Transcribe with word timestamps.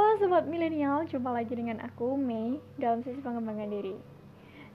Halo 0.00 0.16
Sobat 0.16 0.48
Milenial, 0.48 1.04
jumpa 1.12 1.28
lagi 1.28 1.52
dengan 1.52 1.76
aku, 1.84 2.16
Mei, 2.16 2.56
dalam 2.80 3.04
sesi 3.04 3.20
pengembangan 3.20 3.68
diri. 3.68 3.92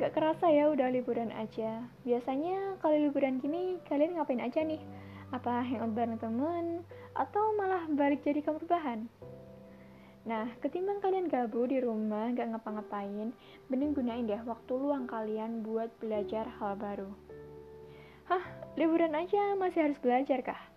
Gak 0.00 0.16
kerasa 0.16 0.48
ya 0.48 0.72
udah 0.72 0.88
liburan 0.88 1.28
aja. 1.28 1.84
Biasanya 2.08 2.80
kalau 2.80 2.96
liburan 2.96 3.36
gini, 3.36 3.76
kalian 3.84 4.16
ngapain 4.16 4.40
aja 4.40 4.64
nih? 4.64 4.80
Apa 5.28 5.60
hangout 5.60 5.92
bareng 5.92 6.16
temen? 6.16 6.88
Atau 7.12 7.52
malah 7.52 7.84
balik 7.92 8.24
jadi 8.24 8.40
kamar 8.40 8.64
bahan? 8.64 9.12
Nah, 10.24 10.56
ketimbang 10.64 11.04
kalian 11.04 11.28
gabut 11.28 11.68
di 11.68 11.84
rumah 11.84 12.32
gak 12.32 12.56
ngapa-ngapain, 12.56 13.36
mending 13.68 13.92
gunain 13.92 14.24
deh 14.24 14.40
waktu 14.48 14.72
luang 14.72 15.04
kalian 15.04 15.60
buat 15.60 15.92
belajar 16.00 16.48
hal 16.48 16.80
baru. 16.80 17.12
Hah, 18.24 18.72
liburan 18.80 19.12
aja 19.12 19.52
masih 19.60 19.84
harus 19.84 20.00
belajar 20.00 20.40
kah? 20.40 20.69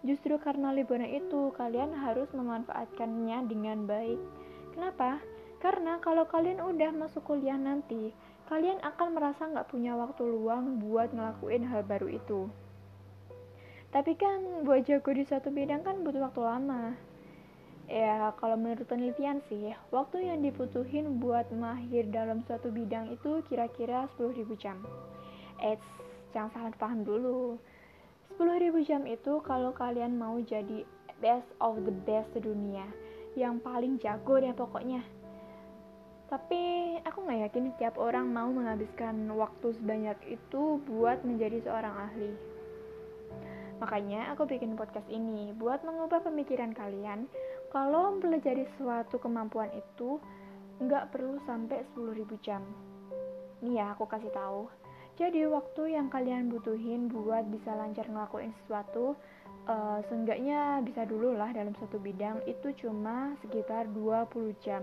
Justru 0.00 0.40
karena 0.40 0.72
liburan 0.72 1.04
itu, 1.04 1.52
kalian 1.60 1.92
harus 1.92 2.32
memanfaatkannya 2.32 3.44
dengan 3.52 3.84
baik. 3.84 4.20
Kenapa? 4.72 5.20
Karena 5.60 6.00
kalau 6.00 6.24
kalian 6.24 6.64
udah 6.64 6.88
masuk 6.96 7.20
kuliah 7.28 7.60
nanti, 7.60 8.16
kalian 8.48 8.80
akan 8.80 9.12
merasa 9.12 9.44
nggak 9.44 9.68
punya 9.68 9.92
waktu 9.92 10.24
luang 10.24 10.80
buat 10.80 11.12
ngelakuin 11.12 11.68
hal 11.68 11.84
baru 11.84 12.08
itu. 12.16 12.48
Tapi 13.92 14.16
kan 14.16 14.64
buat 14.64 14.88
jago 14.88 15.12
di 15.12 15.26
suatu 15.28 15.52
bidang 15.52 15.84
kan 15.84 16.00
butuh 16.00 16.32
waktu 16.32 16.40
lama. 16.48 16.96
Ya, 17.90 18.32
kalau 18.38 18.54
menurut 18.54 18.86
penelitian 18.86 19.42
sih, 19.50 19.74
waktu 19.90 20.30
yang 20.30 20.40
dibutuhin 20.40 21.18
buat 21.18 21.50
mahir 21.52 22.06
dalam 22.08 22.40
suatu 22.46 22.70
bidang 22.70 23.10
itu 23.12 23.42
kira-kira 23.50 24.06
10.000 24.14 24.46
jam. 24.56 24.78
Eits, 25.58 25.84
jangan 26.30 26.54
salah 26.54 26.74
paham 26.78 27.02
dulu 27.02 27.58
10.000 28.40 28.88
jam 28.88 29.04
itu 29.04 29.44
kalau 29.44 29.76
kalian 29.76 30.16
mau 30.16 30.40
jadi 30.40 30.88
best 31.20 31.44
of 31.60 31.76
the 31.84 31.92
best 32.08 32.32
dunia. 32.40 32.88
Yang 33.36 33.60
paling 33.60 34.00
jago 34.00 34.40
deh 34.40 34.56
pokoknya. 34.56 35.04
Tapi 36.32 36.96
aku 37.04 37.20
nggak 37.20 37.52
yakin 37.52 37.76
tiap 37.76 38.00
orang 38.00 38.32
mau 38.32 38.48
menghabiskan 38.48 39.28
waktu 39.36 39.76
sebanyak 39.76 40.16
itu 40.24 40.80
buat 40.88 41.20
menjadi 41.20 41.60
seorang 41.68 41.92
ahli. 41.92 42.32
Makanya 43.76 44.32
aku 44.32 44.48
bikin 44.48 44.72
podcast 44.72 45.04
ini 45.12 45.52
buat 45.52 45.84
mengubah 45.84 46.24
pemikiran 46.24 46.72
kalian. 46.72 47.28
Kalau 47.68 48.16
mempelajari 48.16 48.64
suatu 48.80 49.20
kemampuan 49.20 49.68
itu 49.76 50.16
nggak 50.80 51.12
perlu 51.12 51.36
sampai 51.44 51.84
10.000 51.92 52.24
jam. 52.40 52.64
Nih 53.60 53.84
ya 53.84 53.92
aku 53.92 54.08
kasih 54.08 54.32
tahu 54.32 54.79
jadi 55.20 55.52
waktu 55.52 56.00
yang 56.00 56.08
kalian 56.08 56.48
butuhin 56.48 57.12
buat 57.12 57.44
bisa 57.52 57.76
lancar 57.76 58.08
ngelakuin 58.08 58.56
sesuatu 58.64 59.12
uh, 59.68 60.00
seenggaknya 60.08 60.80
bisa 60.80 61.04
dulu 61.04 61.36
lah 61.36 61.52
dalam 61.52 61.76
satu 61.76 62.00
bidang 62.00 62.40
itu 62.48 62.72
cuma 62.80 63.36
sekitar 63.44 63.84
20 63.92 64.56
jam 64.64 64.80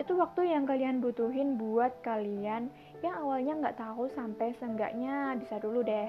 itu 0.00 0.12
waktu 0.16 0.48
yang 0.48 0.64
kalian 0.64 1.04
butuhin 1.04 1.60
buat 1.60 2.00
kalian 2.00 2.72
yang 3.04 3.14
awalnya 3.20 3.60
nggak 3.60 3.76
tahu 3.76 4.08
sampai 4.16 4.56
seenggaknya 4.56 5.36
bisa 5.36 5.60
dulu 5.60 5.84
deh 5.84 6.08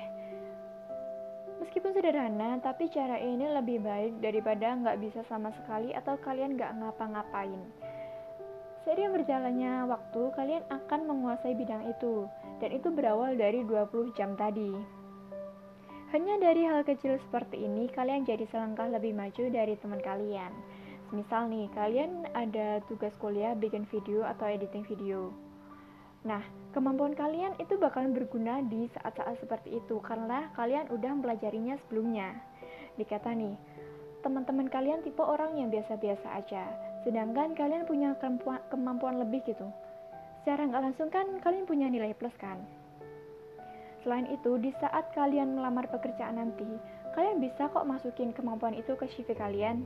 Meskipun 1.60 1.92
sederhana, 1.92 2.56
tapi 2.64 2.88
cara 2.88 3.20
ini 3.20 3.44
lebih 3.52 3.84
baik 3.84 4.24
daripada 4.24 4.80
nggak 4.80 5.00
bisa 5.04 5.22
sama 5.28 5.52
sekali 5.52 5.92
atau 5.92 6.16
kalian 6.24 6.56
nggak 6.56 6.72
ngapa-ngapain. 6.80 7.60
Seiring 8.88 9.12
berjalannya 9.12 9.92
waktu, 9.92 10.22
kalian 10.40 10.64
akan 10.72 11.02
menguasai 11.04 11.52
bidang 11.52 11.84
itu, 11.92 12.32
dan 12.64 12.72
itu 12.72 12.88
berawal 12.88 13.36
dari 13.36 13.68
20 13.68 14.16
jam 14.16 14.40
tadi. 14.40 14.72
Hanya 16.16 16.42
dari 16.42 16.66
hal 16.66 16.82
kecil 16.88 17.20
seperti 17.28 17.60
ini, 17.60 17.92
kalian 17.92 18.26
jadi 18.26 18.48
selangkah 18.50 18.90
lebih 18.90 19.14
maju 19.14 19.46
dari 19.52 19.78
teman 19.78 20.02
kalian. 20.02 20.50
Misal 21.14 21.52
nih, 21.52 21.68
kalian 21.76 22.26
ada 22.34 22.82
tugas 22.88 23.14
kuliah 23.22 23.54
bikin 23.54 23.86
video 23.92 24.26
atau 24.26 24.50
editing 24.50 24.88
video. 24.88 25.30
Nah, 26.26 26.44
kemampuan 26.76 27.14
kalian 27.14 27.56
itu 27.60 27.80
bakalan 27.80 28.12
berguna 28.12 28.60
di 28.66 28.90
saat-saat 28.96 29.40
seperti 29.40 29.80
itu 29.80 30.02
karena 30.02 30.52
kalian 30.56 30.90
udah 30.92 31.12
mempelajarinya 31.20 31.78
sebelumnya. 31.86 32.36
Dikata 33.00 33.32
nih, 33.32 33.56
teman-teman 34.26 34.68
kalian 34.68 35.06
tipe 35.06 35.24
orang 35.24 35.56
yang 35.56 35.72
biasa-biasa 35.72 36.28
aja, 36.36 36.89
sedangkan 37.04 37.56
kalian 37.56 37.88
punya 37.88 38.16
kemampuan, 38.72 39.16
lebih 39.24 39.44
gitu. 39.48 39.68
Secara 40.42 40.68
nggak 40.68 40.84
langsung 40.92 41.10
kan 41.12 41.28
kalian 41.44 41.68
punya 41.68 41.88
nilai 41.88 42.12
plus 42.16 42.36
kan? 42.40 42.60
Selain 44.04 44.28
itu 44.32 44.56
di 44.60 44.72
saat 44.80 45.12
kalian 45.12 45.60
melamar 45.60 45.88
pekerjaan 45.92 46.40
nanti 46.40 46.68
kalian 47.16 47.44
bisa 47.44 47.68
kok 47.68 47.84
masukin 47.84 48.32
kemampuan 48.32 48.72
itu 48.76 48.96
ke 48.96 49.06
CV 49.12 49.36
kalian. 49.36 49.84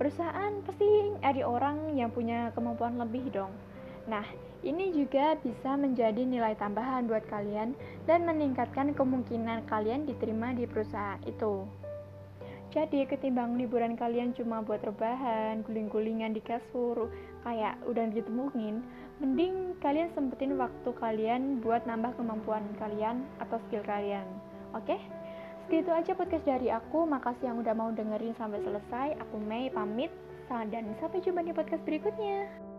Perusahaan 0.00 0.64
pasti 0.64 1.12
ada 1.20 1.44
orang 1.44 1.92
yang 1.92 2.08
punya 2.08 2.48
kemampuan 2.56 2.96
lebih 2.96 3.28
dong. 3.28 3.52
Nah 4.08 4.24
ini 4.64 4.92
juga 4.96 5.36
bisa 5.40 5.76
menjadi 5.76 6.24
nilai 6.24 6.56
tambahan 6.56 7.04
buat 7.04 7.24
kalian 7.28 7.76
dan 8.08 8.24
meningkatkan 8.24 8.96
kemungkinan 8.96 9.68
kalian 9.68 10.08
diterima 10.08 10.56
di 10.56 10.64
perusahaan 10.64 11.20
itu. 11.28 11.68
Jadi 12.70 13.02
ketimbang 13.02 13.58
liburan 13.58 13.98
kalian 13.98 14.30
cuma 14.30 14.62
buat 14.62 14.78
rebahan, 14.86 15.66
guling-gulingan 15.66 16.30
di 16.30 16.38
kasur, 16.38 17.10
kayak 17.42 17.74
udah 17.82 18.06
ditemuin, 18.14 18.78
mending 19.18 19.74
kalian 19.82 20.06
sempetin 20.14 20.54
waktu 20.54 20.90
kalian 21.02 21.58
buat 21.66 21.82
nambah 21.82 22.14
kemampuan 22.14 22.62
kalian 22.78 23.26
atau 23.42 23.58
skill 23.66 23.82
kalian. 23.82 24.22
Oke? 24.70 24.94
Okay? 24.94 25.00
Segitu 25.66 25.90
aja 25.90 26.14
podcast 26.14 26.46
dari 26.46 26.70
aku. 26.70 27.06
Makasih 27.10 27.50
yang 27.50 27.58
udah 27.58 27.74
mau 27.74 27.90
dengerin 27.90 28.38
sampai 28.38 28.62
selesai. 28.62 29.18
Aku 29.22 29.38
Mei 29.42 29.70
pamit 29.70 30.10
dan 30.50 30.94
sampai 30.98 31.22
jumpa 31.22 31.46
di 31.46 31.54
podcast 31.54 31.82
berikutnya. 31.86 32.69